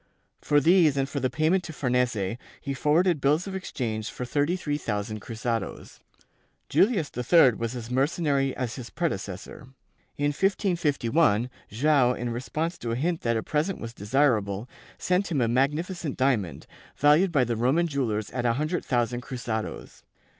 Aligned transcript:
For 0.41 0.59
these 0.59 0.97
and 0.97 1.07
for 1.07 1.19
the 1.19 1.29
payment 1.29 1.63
to 1.65 1.73
Farnese, 1.73 2.37
he 2.59 2.73
forwarded 2.73 3.21
bills 3.21 3.45
of 3.45 3.53
exchange 3.53 4.09
for 4.09 4.25
thirty 4.25 4.55
three 4.55 4.79
thousand 4.79 5.19
cruzados. 5.21 5.99
Julius 6.69 7.11
III 7.15 7.51
was 7.53 7.75
as 7.75 7.91
mercenary 7.91 8.55
as 8.57 8.77
his 8.77 8.89
predecessor. 8.89 9.67
In 10.17 10.29
1551 10.29 11.51
Joao, 11.69 12.13
in 12.13 12.31
response 12.31 12.79
to 12.79 12.89
a 12.89 12.95
hint 12.95 13.21
that 13.21 13.37
a 13.37 13.43
present 13.43 13.79
was 13.79 13.93
desirable, 13.93 14.67
sent 14.97 15.31
him 15.31 15.39
a 15.39 15.47
magnificent 15.47 16.17
diamond, 16.17 16.65
valued 16.97 17.31
by 17.31 17.43
the 17.43 17.55
Roman 17.55 17.85
jewellers 17.87 18.31
at 18.31 18.43
a 18.43 18.53
hundred 18.53 18.83
thousand 18.83 19.21
cruzados. 19.21 20.01